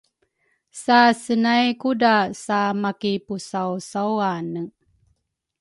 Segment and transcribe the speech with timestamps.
[0.81, 4.61] Sa senay kudra samakipusausawane